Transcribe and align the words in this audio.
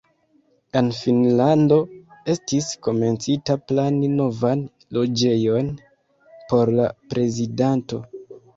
En 0.79 0.87
Finnlando 0.99 1.77
estis 2.35 2.69
komencita 2.87 3.59
plani 3.73 4.11
novan 4.15 4.65
loĝejon 4.99 5.71
por 6.51 6.75
la 6.81 6.91
prezidanto. 7.15 8.05